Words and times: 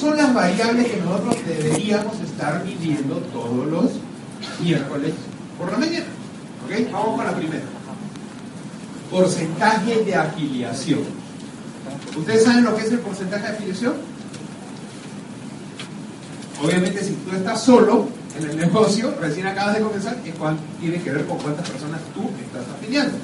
son 0.00 0.16
las 0.16 0.32
variables 0.32 0.86
que 0.86 0.96
nosotros 0.96 1.36
deberíamos 1.46 2.18
estar 2.20 2.64
midiendo 2.64 3.16
todos 3.32 3.66
los 3.66 3.90
miércoles 4.62 5.12
por 5.58 5.70
la 5.70 5.78
mañana. 5.78 6.06
¿Ok? 6.64 6.90
Vamos 6.90 7.16
con 7.16 7.24
la 7.26 7.36
primera. 7.36 7.64
Porcentaje 9.10 10.04
de 10.04 10.14
afiliación. 10.14 11.00
¿Ustedes 12.16 12.44
saben 12.44 12.64
lo 12.64 12.74
que 12.74 12.82
es 12.82 12.92
el 12.92 13.00
porcentaje 13.00 13.42
de 13.42 13.48
afiliación? 13.48 13.94
Obviamente 16.62 17.04
si 17.04 17.12
tú 17.12 17.36
estás 17.36 17.62
solo 17.62 18.08
en 18.38 18.50
el 18.50 18.56
negocio, 18.56 19.14
recién 19.20 19.46
acabas 19.46 19.74
de 19.74 19.82
comenzar, 19.82 20.16
es 20.24 20.34
cuando, 20.34 20.62
tiene 20.80 21.00
que 21.02 21.10
ver 21.10 21.26
con 21.26 21.38
cuántas 21.38 21.68
personas 21.68 22.00
tú 22.14 22.30
estás 22.42 22.64
afiliando. 22.74 23.18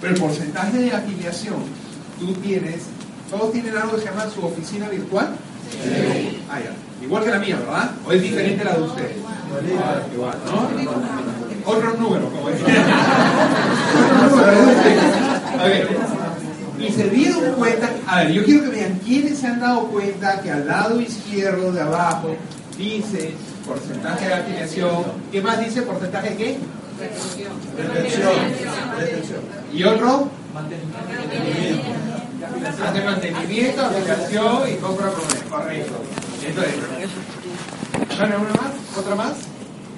Pero 0.00 0.14
el 0.14 0.20
porcentaje 0.20 0.78
de 0.78 0.92
afiliación, 0.92 1.56
tú 2.18 2.32
tienes, 2.34 2.82
todos 3.30 3.52
tienen 3.52 3.76
algo 3.76 3.94
que 3.94 4.02
se 4.02 4.06
llama 4.06 4.28
su 4.30 4.44
oficina 4.44 4.88
virtual. 4.88 5.34
Ah, 6.50 6.58
ya. 6.60 6.72
Igual 7.04 7.24
que 7.24 7.30
la 7.30 7.38
mía, 7.38 7.56
¿verdad? 7.56 7.90
¿O 8.06 8.12
es 8.12 8.22
diferente 8.22 8.64
la 8.64 8.74
de 8.74 8.82
ustedes? 8.82 9.16
Igual, 10.14 10.38
¿no? 10.46 11.70
Otro 11.70 11.94
número, 11.94 12.28
como 12.30 12.48
es. 12.50 12.60
Y 16.78 16.92
se 16.92 17.10
dieron 17.10 17.54
cuenta, 17.54 17.90
a 18.06 18.20
ver, 18.20 18.32
yo 18.32 18.44
quiero 18.44 18.64
que 18.64 18.70
vean 18.70 18.98
quiénes 19.04 19.38
se 19.38 19.46
han 19.46 19.60
dado 19.60 19.86
cuenta 19.88 20.40
que 20.40 20.50
al 20.50 20.66
lado 20.66 21.00
izquierdo 21.00 21.72
de 21.72 21.80
abajo 21.82 22.36
dice 22.78 23.34
porcentaje 23.66 24.26
de 24.26 24.34
afiliación. 24.34 25.04
¿Qué 25.30 25.42
más 25.42 25.60
dice? 25.60 25.82
¿Porcentaje 25.82 26.30
de 26.30 26.36
qué? 26.36 26.58
Retención. 27.76 28.32
Retención. 28.98 29.40
¿Y 29.72 29.84
otro? 29.84 30.28
Mantenimiento. 30.54 32.09
Hace 32.50 33.04
mantenimiento, 33.04 33.82
afiliación 33.82 34.70
y 34.70 34.74
compra. 34.76 35.10
Correcto. 35.50 35.94
Entonces, 36.44 36.74
¿Una 38.20 38.38
más? 38.38 38.98
¿Otra 38.98 39.14
más? 39.14 39.32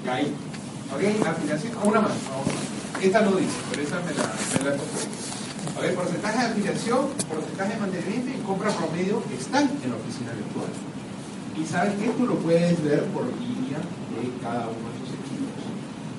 Ahí. 0.09 0.33
¿Ok? 0.93 1.85
Una 1.85 2.01
más. 2.01 2.11
Esta 3.01 3.21
no 3.21 3.31
dice, 3.35 3.51
pero 3.69 3.83
esa 3.83 3.99
me 3.99 4.13
la, 4.13 4.31
me 4.63 4.69
la 4.69 5.77
A 5.77 5.81
ver, 5.81 5.95
porcentaje 5.95 6.37
de 6.37 6.45
afiliación, 6.45 7.07
porcentaje 7.27 7.73
de 7.73 7.79
mantenimiento 7.79 8.29
y 8.29 8.45
compra 8.45 8.69
promedio 8.71 9.21
están 9.37 9.63
en 9.83 9.89
la 9.89 9.97
oficina 9.97 10.31
virtual. 10.31 10.71
Y 11.59 11.65
sabes 11.65 11.93
que 11.99 12.09
esto 12.09 12.25
lo 12.25 12.35
puedes 12.35 12.81
ver 12.83 13.03
por 13.07 13.25
línea 13.25 13.79
de 13.79 14.41
cada 14.41 14.67
uno 14.67 14.87
de 14.87 14.99
tus 14.99 15.09
equipos. 15.09 15.63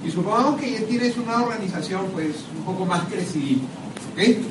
Y 0.04 0.10
supongamos 0.10 0.60
que 0.60 0.72
ya 0.72 0.86
tienes 0.86 1.16
una 1.16 1.42
organización 1.42 2.06
pues 2.12 2.36
un 2.58 2.64
poco 2.64 2.84
más 2.84 3.08
crecidita, 3.08 3.66
¿ok? 4.12 4.44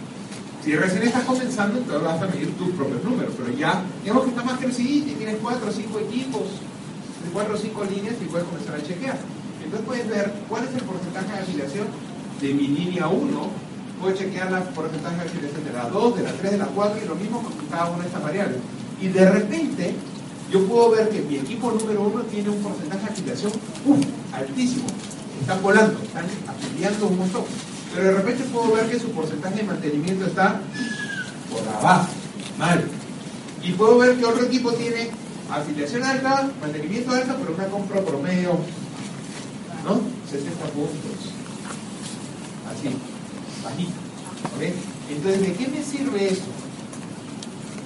Si 0.63 0.73
recién 0.77 1.03
estás 1.03 1.25
comenzando, 1.25 1.77
entonces 1.77 2.03
vas 2.03 2.21
a 2.21 2.27
medir 2.27 2.55
tus 2.55 2.69
propios 2.71 3.03
números, 3.03 3.33
pero 3.37 3.51
ya, 3.57 3.83
digamos 4.01 4.23
que 4.23 4.29
está 4.29 4.43
más 4.43 4.59
crecidita 4.59 5.11
y 5.11 5.15
tienes 5.15 5.35
cuatro 5.41 5.67
o 5.67 5.71
cinco 5.73 5.99
equipos, 5.99 6.43
cuatro 7.33 7.55
o 7.55 7.57
cinco 7.57 7.83
líneas 7.83 8.15
y 8.21 8.25
puedes 8.25 8.47
comenzar 8.47 8.75
a 8.75 8.81
chequear. 8.81 9.17
Entonces 9.61 9.85
puedes 9.85 10.07
ver 10.07 10.31
cuál 10.47 10.63
es 10.63 10.73
el 10.73 10.83
porcentaje 10.83 11.33
de 11.33 11.39
afiliación 11.39 11.87
de 12.39 12.53
mi 12.53 12.67
línea 12.67 13.07
1, 13.07 13.49
puedo 13.99 14.15
chequear 14.15 14.53
el 14.53 14.63
porcentaje 14.73 15.15
de 15.17 15.21
afiliación 15.23 15.63
de 15.65 15.73
la 15.73 15.89
2, 15.89 16.15
de 16.15 16.23
la 16.23 16.31
3, 16.31 16.51
de 16.51 16.57
la 16.57 16.65
4 16.67 16.99
y 17.03 17.07
lo 17.09 17.15
mismo 17.15 17.43
con 17.43 17.53
cada 17.67 17.89
una 17.91 17.99
de 17.99 18.07
estas 18.07 18.23
variables. 18.23 18.57
Y 19.01 19.07
de 19.09 19.31
repente 19.31 19.95
yo 20.49 20.65
puedo 20.65 20.91
ver 20.91 21.09
que 21.09 21.21
mi 21.23 21.35
equipo 21.37 21.71
número 21.71 22.03
uno 22.03 22.21
tiene 22.23 22.49
un 22.49 22.63
porcentaje 22.63 23.03
de 23.03 23.11
afiliación 23.11 23.51
altísimo. 24.31 24.85
Están 25.41 25.61
volando, 25.61 25.99
están 26.01 26.23
afiliando 26.47 27.07
un 27.07 27.17
montón. 27.17 27.43
Pero 27.93 28.05
de 28.05 28.13
repente 28.13 28.43
puedo 28.45 28.73
ver 28.73 28.89
que 28.89 28.99
su 28.99 29.11
porcentaje 29.11 29.57
de 29.57 29.63
mantenimiento 29.63 30.25
está 30.25 30.59
por 31.51 31.67
abajo, 31.75 32.09
mal. 32.57 32.83
Y 33.61 33.71
puedo 33.73 33.99
ver 33.99 34.17
que 34.17 34.25
otro 34.25 34.43
equipo 34.45 34.73
tiene 34.73 35.11
afiliación 35.49 36.03
alta, 36.03 36.49
mantenimiento 36.59 37.11
alto, 37.11 37.35
pero 37.39 37.53
una 37.53 37.67
compra 37.67 38.01
promedio, 38.01 38.57
¿no? 39.85 40.01
60 40.29 40.65
puntos. 40.73 41.31
Así, 42.71 42.95
bajito. 43.63 44.03
Entonces, 45.09 45.41
¿de 45.41 45.53
qué 45.53 45.67
me 45.67 45.83
sirve 45.83 46.27
eso? 46.29 46.41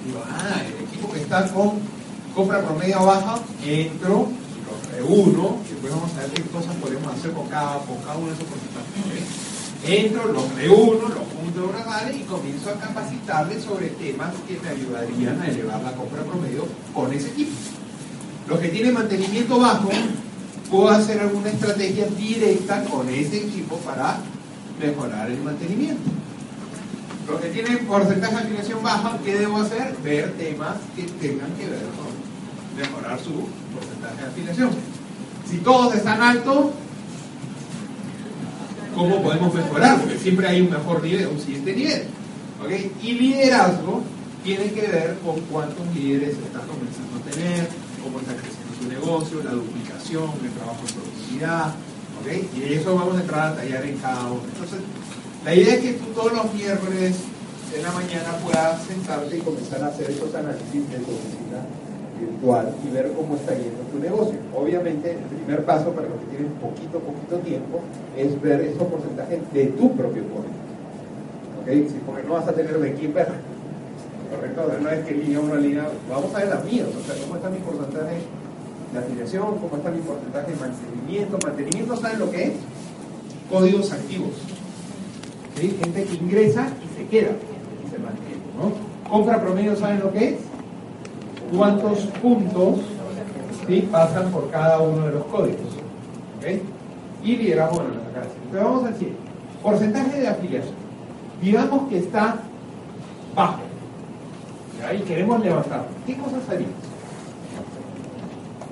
Digo, 0.06 0.22
ah, 0.26 0.62
el 0.66 0.84
equipo 0.84 1.12
que 1.12 1.20
está 1.20 1.46
con 1.52 1.80
compra 2.34 2.62
promedio 2.62 3.04
baja, 3.04 3.38
entro, 3.64 4.28
los 4.64 4.92
reúno, 4.92 5.58
y 5.66 5.72
después 5.72 5.92
vamos 5.92 6.10
a 6.14 6.20
ver 6.20 6.30
qué 6.30 6.42
cosas 6.44 6.74
podemos 6.76 7.12
hacer 7.12 7.32
con 7.32 7.48
cada, 7.48 7.78
con 7.80 7.96
uno 7.96 8.26
de 8.28 8.34
esos 8.34 8.46
porcentajes. 8.46 9.57
Entro, 9.84 10.32
los 10.32 10.54
reúno, 10.54 11.08
los 11.08 11.28
junto 11.38 11.72
a 11.72 12.12
y 12.12 12.22
comienzo 12.22 12.70
a 12.70 12.74
capacitarles 12.74 13.62
sobre 13.62 13.88
temas 13.88 14.34
que 14.46 14.58
me 14.60 14.68
ayudarían 14.68 15.40
a 15.40 15.48
elevar 15.48 15.82
la 15.82 15.92
compra 15.92 16.22
promedio 16.22 16.66
con 16.92 17.12
ese 17.12 17.28
equipo. 17.28 17.52
Los 18.48 18.58
que 18.60 18.68
tienen 18.68 18.94
mantenimiento 18.94 19.58
bajo, 19.58 19.88
puedo 20.70 20.88
hacer 20.88 21.20
alguna 21.20 21.50
estrategia 21.50 22.06
directa 22.06 22.84
con 22.84 23.08
ese 23.08 23.38
equipo 23.38 23.76
para 23.78 24.18
mejorar 24.80 25.30
el 25.30 25.42
mantenimiento. 25.42 26.10
Los 27.28 27.40
que 27.40 27.48
tienen 27.48 27.86
porcentaje 27.86 28.34
de 28.34 28.40
afiliación 28.40 28.82
baja, 28.82 29.18
¿qué 29.24 29.36
debo 29.36 29.58
hacer? 29.58 29.94
Ver 30.02 30.32
temas 30.38 30.76
que 30.96 31.02
tengan 31.02 31.52
que 31.52 31.68
ver 31.68 31.84
con 31.96 32.08
mejorar 32.76 33.18
su 33.18 33.32
porcentaje 33.74 34.22
de 34.22 34.28
afiliación. 34.28 34.70
Si 35.48 35.58
todos 35.58 35.94
están 35.94 36.22
altos, 36.22 36.66
¿cómo 38.98 39.22
podemos 39.22 39.54
mejorar? 39.54 40.00
Porque 40.00 40.18
siempre 40.18 40.48
hay 40.48 40.60
un 40.60 40.70
mejor 40.70 41.02
nivel, 41.02 41.28
un 41.28 41.40
siguiente 41.40 41.74
nivel. 41.74 42.02
¿okay? 42.62 42.92
Y 43.02 43.12
liderazgo 43.12 44.02
tiene 44.42 44.72
que 44.72 44.82
ver 44.82 45.18
con 45.24 45.40
cuántos 45.42 45.86
líderes 45.94 46.30
están 46.30 46.66
comenzando 46.66 47.16
a 47.16 47.30
tener, 47.30 47.68
cómo 48.02 48.18
está 48.18 48.34
creciendo 48.34 48.74
su 48.80 48.88
negocio, 48.88 49.42
la 49.44 49.52
duplicación, 49.52 50.30
el 50.42 50.50
trabajo 50.50 50.80
en 50.86 50.94
productividad. 50.94 51.74
¿okay? 52.20 52.50
Y 52.56 52.74
eso 52.74 52.94
vamos 52.96 53.16
a 53.16 53.20
entrar 53.20 53.52
a 53.52 53.56
tallar 53.56 53.84
en 53.86 53.98
cada 53.98 54.26
uno. 54.26 54.42
Entonces, 54.52 54.80
la 55.44 55.54
idea 55.54 55.74
es 55.74 55.80
que 55.80 55.92
tú 55.94 56.04
todos 56.14 56.32
los 56.32 56.52
miércoles 56.52 57.14
en 57.74 57.82
la 57.82 57.92
mañana 57.92 58.36
puedas 58.42 58.82
sentarte 58.82 59.38
y 59.38 59.40
comenzar 59.40 59.82
a 59.82 59.88
hacer 59.88 60.10
esos 60.10 60.34
análisis 60.34 60.90
de 60.90 60.98
tu 60.98 61.12
oficina 61.12 61.62
virtual 62.18 62.74
y 62.84 62.94
ver 62.94 63.12
cómo 63.12 63.36
está 63.36 63.54
yendo 63.54 63.80
tu 63.92 63.98
negocio. 63.98 64.38
Obviamente, 64.54 65.12
el 65.12 65.36
primer 65.38 65.64
paso 65.64 65.90
para 65.90 66.08
los 66.08 66.18
que 66.20 66.36
tienen 66.36 66.52
poquito, 66.60 66.98
poquito 66.98 67.36
tiempo 67.38 67.80
es 68.16 68.40
ver 68.40 68.60
esos 68.62 68.82
porcentajes 68.86 69.40
de 69.52 69.66
tu 69.66 69.96
propio 69.96 70.22
código. 70.24 70.58
¿Ok? 71.62 71.88
Sí, 71.88 72.00
porque 72.04 72.22
no 72.24 72.34
vas 72.34 72.48
a 72.48 72.52
tener 72.52 72.78
de 72.78 72.88
equipo 72.88 73.18
¿correcto? 74.30 74.72
No 74.82 74.90
es 74.90 75.04
que 75.06 75.14
línea 75.14 75.40
una 75.40 75.56
línea, 75.56 75.88
vamos 76.08 76.34
a 76.34 76.38
ver 76.38 76.48
las 76.48 76.64
mías, 76.64 76.86
o 76.88 77.04
sea, 77.06 77.20
cómo 77.22 77.36
está 77.36 77.48
mi 77.48 77.58
porcentaje 77.58 78.16
de 78.92 78.98
afiliación, 78.98 79.58
cómo 79.58 79.76
está 79.76 79.90
mi 79.90 80.00
porcentaje 80.00 80.52
de 80.52 80.56
mantenimiento. 80.56 81.38
Mantenimiento, 81.44 81.96
¿saben 81.96 82.18
lo 82.18 82.30
que 82.30 82.44
es? 82.44 82.52
Códigos 83.50 83.92
activos. 83.92 84.30
¿Sí? 85.56 85.76
Gente 85.82 86.04
que 86.04 86.14
ingresa 86.14 86.68
y 86.84 86.96
se 86.96 87.06
queda 87.08 87.30
y 87.32 87.90
se 87.90 87.98
mantiene. 87.98 88.42
¿no? 88.56 89.10
Compra 89.10 89.40
promedio, 89.40 89.74
¿saben 89.76 90.00
lo 90.00 90.12
que 90.12 90.28
es? 90.30 90.47
Cuántos 91.50 91.98
puntos 92.22 92.78
pasan 93.90 94.30
por 94.30 94.50
cada 94.50 94.80
uno 94.80 95.06
de 95.06 95.12
los 95.12 95.24
códigos. 95.26 95.60
¿okay? 96.38 96.62
Y 97.22 97.36
liderazgo 97.36 97.76
bueno, 97.76 97.90
acá. 98.10 98.26
Entonces 98.44 98.64
vamos 98.64 98.84
a 98.84 98.90
decir, 98.90 99.16
porcentaje 99.62 100.20
de 100.20 100.28
afiliación. 100.28 100.74
Digamos 101.42 101.88
que 101.88 101.98
está 101.98 102.36
bajo. 103.34 103.60
Y 104.96 104.98
queremos 105.00 105.40
levantar. 105.40 105.86
¿Qué 106.06 106.16
cosas 106.16 106.48
haríamos? 106.48 106.76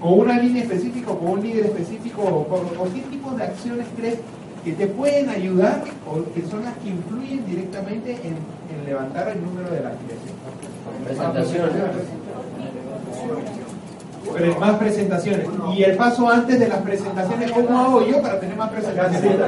¿Con 0.01 0.21
una 0.21 0.39
línea 0.39 0.63
específica, 0.63 1.07
con 1.07 1.27
un 1.27 1.43
líder 1.43 1.67
específico, 1.67 2.23
o, 2.23 2.89
qué 2.95 3.01
tipo 3.01 3.33
de 3.33 3.45
acciones 3.45 3.87
crees 3.97 4.19
que 4.65 4.73
te 4.73 4.87
pueden 4.87 5.29
ayudar 5.29 5.83
o 6.07 6.33
que 6.33 6.43
son 6.49 6.65
las 6.65 6.77
que 6.79 6.91
influyen 6.91 7.45
directamente 7.47 8.13
en, 8.13 8.37
levantar 8.87 9.29
el 9.31 9.43
número 9.45 9.71
de 9.71 9.81
la 9.83 9.89
afiliación? 9.91 10.37
Más 14.61 14.75
presentaciones. 14.77 15.47
Y 15.77 15.83
el 15.83 15.97
paso 15.97 16.29
antes 16.29 16.59
de 16.59 16.69
las 16.69 16.79
presentaciones, 16.79 17.53
¿cómo 17.53 17.79
hago 17.79 18.07
yo 18.07 18.23
para 18.23 18.41
tener 18.41 18.57
más 18.57 18.71
presentaciones? 18.71 19.39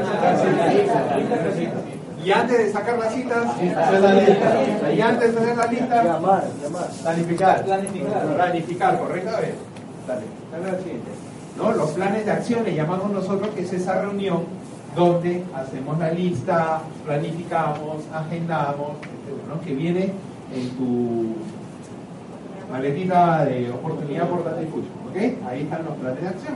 Y 2.25 2.33
antes 2.33 2.59
de 2.59 2.73
sacar 2.73 2.99
las 2.99 3.15
citas, 3.15 3.45
Y 4.95 5.01
antes 5.01 5.35
de 5.35 5.41
hacer 5.41 5.57
la 5.57 5.67
lista, 5.67 6.21
planificar. 7.03 7.65
Planificar. 7.65 8.99
correcto. 8.99 9.31
A 9.37 9.41
ver, 9.41 9.55
dale, 10.07 10.25
¿No? 11.57 11.73
Los 11.73 11.91
planes 11.91 12.25
de 12.25 12.31
acción 12.31 12.65
le 12.65 12.75
llamamos 12.75 13.11
nosotros, 13.11 13.49
que 13.55 13.63
es 13.63 13.73
esa 13.73 14.01
reunión 14.01 14.45
donde 14.95 15.45
hacemos 15.55 15.99
la 15.99 16.11
lista, 16.11 16.81
planificamos, 17.05 18.05
agendamos, 18.13 18.93
¿no? 19.49 19.61
que 19.61 19.75
viene 19.75 20.13
en 20.55 20.71
tu 20.77 21.35
maletita 22.71 23.45
de 23.45 23.71
oportunidad, 23.71 24.29
por 24.29 24.41
y 24.41 24.67
fucho. 24.67 24.89
¿Ok? 25.09 25.49
Ahí 25.49 25.63
están 25.63 25.85
los 25.85 25.95
planes 25.95 26.23
de 26.23 26.29
acción. 26.29 26.55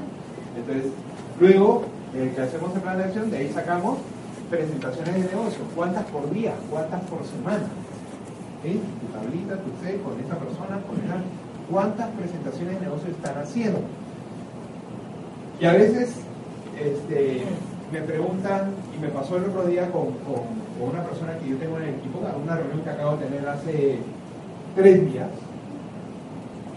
Entonces, 0.57 0.93
luego 1.41 1.85
eh, 2.15 2.33
que 2.35 2.43
hacemos 2.43 2.75
el 2.75 2.81
plan 2.83 2.99
de 2.99 3.05
acción, 3.05 3.31
de 3.31 3.39
ahí 3.39 3.53
sacamos 3.53 3.99
presentaciones 4.51 5.15
de 5.15 5.21
negocio. 5.21 5.61
¿Cuántas 5.75 6.05
por 6.07 6.31
día? 6.31 6.53
¿Cuántas 6.71 7.01
por 7.05 7.25
semana? 7.25 7.65
Tu 8.63 8.69
tablita, 9.11 9.57
tu 9.57 9.71
C, 9.83 9.99
con 10.03 10.21
esa 10.21 10.37
persona, 10.39 10.79
con 10.87 10.97
esa. 11.03 11.17
cuántas 11.71 12.09
presentaciones 12.11 12.79
de 12.79 12.87
negocio 12.87 13.11
están 13.11 13.39
haciendo. 13.43 13.81
Y 15.61 15.65
a 15.65 15.73
veces 15.73 16.15
este, 16.79 17.43
me 17.91 18.01
preguntan, 18.03 18.73
y 18.97 19.01
me 19.01 19.09
pasó 19.09 19.37
el 19.37 19.45
otro 19.45 19.65
día 19.65 19.91
con, 19.91 20.09
una 20.81 21.05
persona 21.05 21.39
que 21.39 21.49
yo 21.49 21.57
tengo 21.57 21.77
en 21.79 21.85
el 21.85 21.95
equipo, 21.95 22.19
una 22.19 22.57
reunión 22.57 22.81
que 22.83 22.91
acabo 22.91 23.17
de 23.17 23.27
tener 23.27 23.49
hace 23.49 23.99
tres 24.75 25.13
días, 25.13 25.29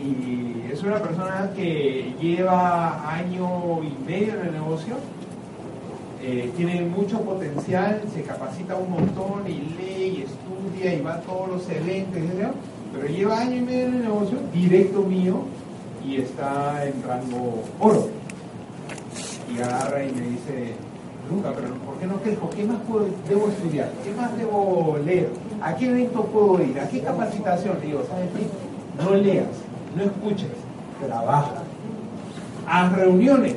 y 0.06 0.72
es 0.72 0.84
una 0.84 1.00
persona 1.00 1.52
que 1.56 2.14
lleva 2.22 3.10
año 3.10 3.82
y 3.84 4.10
medio 4.10 4.34
en 4.34 4.48
el 4.48 4.54
negocio, 4.54 4.96
eh, 6.22 6.52
tiene 6.56 6.82
mucho 6.82 7.22
potencial, 7.22 8.02
se 8.14 8.24
capacita 8.24 8.76
un 8.76 8.92
montón 8.92 9.48
y 9.48 9.76
lee 9.78 10.18
y 10.18 10.24
estudia 10.24 10.94
y 10.94 11.02
va 11.02 11.16
a 11.16 11.22
todos 11.22 11.50
los 11.50 11.70
eventos, 11.70 12.22
pero 12.94 13.08
lleva 13.08 13.40
año 13.40 13.58
y 13.58 13.62
medio 13.62 13.86
en 13.88 13.94
el 13.96 14.02
negocio, 14.04 14.38
directo 14.54 15.02
mío, 15.04 15.42
y 16.06 16.18
está 16.18 16.86
en 16.86 17.04
rango 17.04 17.64
oro. 17.80 18.10
Y 19.54 19.62
agarra 19.62 20.04
y 20.04 20.12
me 20.12 20.22
dice, 20.22 20.74
nunca, 21.30 21.52
pero 21.54 21.74
¿por 21.86 21.98
qué 21.98 22.08
no 22.08 22.22
quejo? 22.22 22.50
¿Qué 22.50 22.64
más 22.64 22.78
puedo, 22.88 23.08
debo 23.28 23.48
estudiar? 23.48 23.92
¿Qué 24.04 24.12
más 24.12 24.38
debo 24.38 24.98
leer? 25.06 25.30
¿A 25.62 25.76
qué 25.76 25.90
evento 25.90 26.24
puedo 26.26 26.64
ir? 26.64 26.80
¿A 26.80 26.90
qué 26.90 27.02
capacitación? 27.02 27.78
digo, 27.82 28.04
¿sabes 28.10 28.30
qué? 28.36 29.04
No 29.04 29.16
leas, 29.16 29.48
no 29.96 30.04
escuches, 30.04 30.52
trabaja. 31.06 31.64
Haz 32.68 32.92
reuniones. 32.94 33.56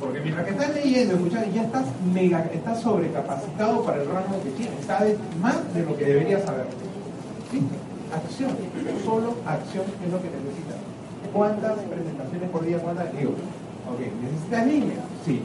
Porque 0.00 0.20
mientras 0.20 0.46
que 0.46 0.52
estás 0.52 0.74
leyendo, 0.74 1.14
escuchando, 1.14 1.52
ya 1.52 1.62
estás 1.62 1.84
mega, 2.14 2.48
estás 2.52 2.80
sobrecapacitado 2.80 3.82
para 3.82 4.02
el 4.02 4.08
rango 4.08 4.40
que 4.44 4.50
tienes. 4.50 4.84
Sabes 4.86 5.16
más 5.40 5.74
de 5.74 5.82
lo 5.84 5.96
que 5.96 6.04
deberías 6.04 6.44
saber. 6.44 6.66
Acción, 8.14 8.50
solo 9.04 9.34
acción 9.44 9.84
es 10.04 10.12
lo 10.12 10.22
que 10.22 10.28
necesitas. 10.30 10.76
¿Cuántas 11.32 11.78
presentaciones 11.80 12.50
por 12.50 12.64
día? 12.64 12.78
¿Cuántas? 12.78 13.12
Digo, 13.18 13.32
ok, 13.90 14.00
¿necesitas 14.22 14.66
líneas? 14.66 15.00
Sí. 15.24 15.42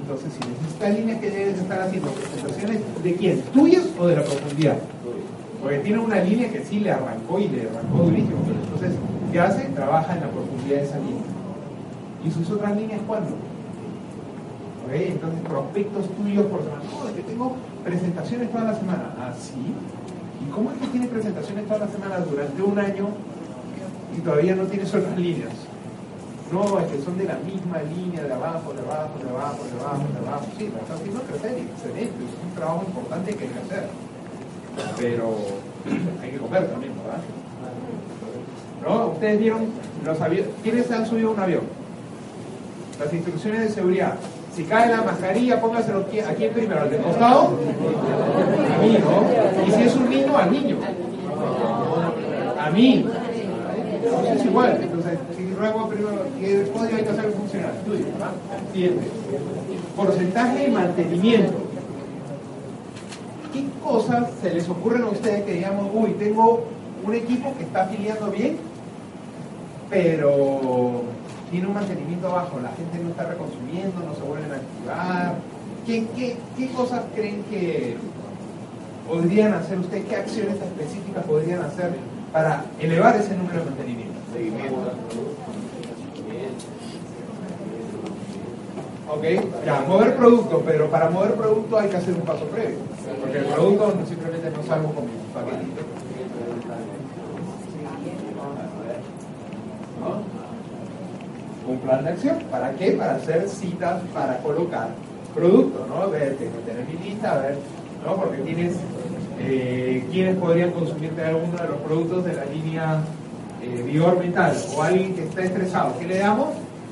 Entonces, 0.00 0.32
si 0.34 0.48
necesitas 0.48 0.94
líneas, 0.94 1.20
¿qué 1.20 1.30
debes 1.30 1.58
estar 1.58 1.80
haciendo? 1.80 2.10
¿Presentaciones 2.10 2.80
de 3.02 3.14
quién? 3.14 3.40
¿Tuyas 3.54 3.84
o 3.98 4.06
de 4.06 4.16
la 4.16 4.22
profundidad? 4.22 4.76
Porque 5.62 5.78
tiene 5.78 5.98
una 5.98 6.20
línea 6.20 6.50
que 6.50 6.62
sí 6.62 6.80
le 6.80 6.92
arrancó 6.92 7.38
y 7.38 7.48
le 7.48 7.62
arrancó 7.62 8.04
durísimo. 8.04 8.38
Entonces, 8.64 8.92
¿qué 9.34 9.40
hace? 9.40 9.64
Trabaja 9.74 10.14
en 10.14 10.20
la 10.20 10.28
profundidad 10.28 10.76
de 10.78 10.84
esa 10.84 10.98
línea. 10.98 11.26
¿Y 12.24 12.30
sus 12.30 12.48
otras 12.50 12.76
líneas 12.76 13.00
cuándo? 13.04 13.34
¿Okay? 14.86 15.10
Entonces, 15.10 15.40
prospectos 15.40 16.08
tuyos 16.14 16.46
por 16.46 16.62
semana. 16.62 16.84
No, 16.86 17.08
es 17.08 17.16
que 17.16 17.22
tengo 17.22 17.56
presentaciones 17.82 18.52
toda 18.52 18.64
la 18.64 18.74
semana. 18.78 19.10
¿Ah, 19.18 19.34
sí? 19.34 19.74
¿Y 20.38 20.50
cómo 20.52 20.70
es 20.70 20.78
que 20.78 20.86
tiene 20.86 21.08
presentaciones 21.08 21.66
todas 21.66 21.80
las 21.80 21.90
semanas 21.90 22.30
durante 22.30 22.62
un 22.62 22.78
año 22.78 23.08
y 24.16 24.20
todavía 24.20 24.54
no 24.54 24.66
tiene 24.66 24.86
otras 24.86 25.18
líneas? 25.18 25.54
No, 26.52 26.78
es 26.78 26.86
que 26.86 27.02
son 27.02 27.18
de 27.18 27.24
la 27.24 27.38
misma 27.42 27.82
línea, 27.82 28.22
de 28.22 28.32
abajo, 28.32 28.72
de 28.72 28.86
abajo, 28.86 29.18
de 29.18 29.30
abajo, 29.30 29.64
de 29.66 29.80
abajo, 29.82 30.04
de 30.14 30.28
abajo. 30.28 30.46
Sí, 30.56 30.70
la 30.72 30.78
está 30.78 30.94
haciendo 30.94 31.20
crecer 31.22 31.58
excelente, 31.58 32.22
es 32.22 32.34
un 32.38 32.54
trabajo 32.54 32.84
importante 32.86 33.34
que 33.34 33.44
hay 33.44 33.50
que 33.50 33.58
hacer. 33.58 33.88
Pero 34.96 35.34
hay 36.22 36.30
que 36.30 36.38
comer 36.38 36.70
también, 36.70 36.92
¿verdad? 37.02 37.18
Ustedes 38.86 39.38
vieron 39.38 39.66
los 40.04 40.20
aviones. 40.20 40.50
¿Quiénes 40.62 40.90
han 40.90 41.06
subido 41.06 41.30
un 41.30 41.40
avión? 41.40 41.62
Las 43.02 43.12
instrucciones 43.12 43.60
de 43.62 43.68
seguridad. 43.70 44.14
Si 44.54 44.64
cae 44.64 44.90
la 44.90 45.02
mascarilla, 45.02 45.60
póngaselo 45.60 46.00
¿a 46.00 46.34
quién 46.34 46.52
primero? 46.52 46.82
¿Al 46.82 46.90
del 46.90 47.00
costado? 47.00 47.58
A 48.74 48.82
mí, 48.82 48.98
¿no? 49.00 49.66
Y 49.66 49.70
si 49.72 49.82
es 49.82 49.96
un 49.96 50.10
niño, 50.10 50.36
al 50.36 50.52
niño. 50.52 50.76
A 52.60 52.70
mí. 52.70 53.06
Entonces 54.04 54.36
es 54.36 54.44
igual. 54.44 54.78
Entonces, 54.80 55.18
si 55.36 55.54
ruego 55.54 55.88
primero, 55.88 56.26
¿qué 56.38 56.70
código 56.72 56.96
hay 56.96 57.02
que 57.02 57.10
hacer 57.10 57.32
funcionar? 57.32 57.72
Siguiente. 58.72 59.06
Porcentaje 59.96 60.58
de 60.58 60.68
mantenimiento. 60.68 61.54
¿Qué 63.52 63.64
cosas 63.82 64.28
se 64.42 64.52
les 64.52 64.68
ocurren 64.68 65.02
a 65.02 65.08
ustedes 65.08 65.42
que 65.44 65.54
digamos, 65.54 65.90
uy, 65.94 66.10
tengo 66.18 66.64
un 67.04 67.14
equipo 67.14 67.54
que 67.56 67.64
está 67.64 67.82
afiliando 67.82 68.30
bien, 68.30 68.56
pero 69.94 71.02
tiene 71.52 71.68
un 71.68 71.74
mantenimiento 71.74 72.28
bajo, 72.28 72.58
la 72.58 72.70
gente 72.70 72.98
no 73.00 73.10
está 73.10 73.26
reconsumiendo, 73.26 73.94
no 74.04 74.12
se 74.12 74.22
vuelven 74.22 74.50
a 74.50 74.56
activar. 74.56 75.34
¿Qué, 75.86 76.36
qué, 76.56 76.68
cosas 76.72 77.02
creen 77.14 77.44
que 77.44 77.96
podrían 79.08 79.54
hacer 79.54 79.78
ustedes? 79.78 80.04
¿Qué 80.06 80.16
acciones 80.16 80.56
específicas 80.56 81.24
podrían 81.24 81.62
hacer 81.62 81.92
para 82.32 82.64
elevar 82.80 83.14
ese 83.14 83.36
número 83.36 83.60
de 83.60 83.66
mantenimiento? 83.66 84.18
Seguimiento. 84.32 84.92
Ok, 89.06 89.22
ya, 89.64 89.80
mover 89.86 90.16
producto, 90.16 90.62
pero 90.66 90.90
para 90.90 91.08
mover 91.08 91.34
producto 91.34 91.78
hay 91.78 91.88
que 91.88 91.98
hacer 91.98 92.14
un 92.14 92.22
paso 92.22 92.46
previo, 92.46 92.78
porque 93.20 93.38
el 93.38 93.44
producto 93.44 93.94
simplemente 94.08 94.50
no 94.50 94.62
salgo 94.64 94.92
con 94.92 95.04
mi 95.04 95.12
paquetito. 95.32 95.82
Plan 101.84 102.04
de 102.04 102.10
acción. 102.10 102.38
¿Para 102.50 102.72
qué? 102.72 102.92
Para 102.92 103.16
hacer 103.16 103.48
citas 103.48 104.02
para 104.12 104.38
colocar 104.38 104.88
producto, 105.34 105.86
¿no? 105.88 106.10
Ver, 106.10 106.36
tener 106.36 106.86
mi 106.86 107.08
lista, 107.08 107.32
a 107.32 107.38
ver, 107.38 107.56
¿no? 108.04 108.16
Porque 108.16 108.38
tienes 108.38 108.76
eh, 109.40 110.06
quienes 110.10 110.36
podrían 110.36 110.70
consumirte 110.70 111.24
alguno 111.24 111.56
de 111.56 111.68
los 111.68 111.76
productos 111.78 112.24
de 112.24 112.34
la 112.34 112.44
línea 112.46 112.98
eh, 113.62 113.82
vigor 113.82 114.18
mental 114.18 114.56
o 114.76 114.82
alguien 114.82 115.14
que 115.14 115.24
está 115.24 115.42
estresado. 115.42 115.94
¿Qué 115.98 116.06
le 116.06 116.18
damos? 116.18 116.48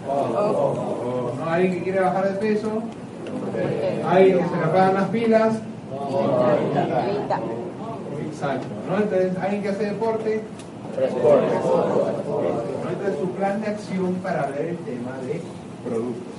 O, 0.08 1.32
¿no? 1.38 1.50
Alguien 1.50 1.74
que 1.74 1.82
quiere 1.84 2.00
bajar 2.00 2.32
de 2.32 2.38
peso, 2.38 2.82
alguien 4.08 4.38
que 4.38 4.48
se 4.48 4.56
le 4.56 4.64
apagan 4.64 4.94
las 4.94 5.08
pilas. 5.10 5.54
Exacto, 8.26 8.66
¿no? 8.88 8.96
Entonces, 8.96 9.32
alguien 9.40 9.62
que 9.62 9.68
hace 9.68 9.84
deporte, 9.84 10.42
entonces, 10.94 11.10
su 13.20 13.30
plan 13.30 13.60
de 13.60 13.68
acción 13.68 14.14
para 14.16 14.46
ver 14.46 14.66
el 14.66 14.76
tema 14.78 15.16
de 15.26 15.40
productos. 15.88 16.31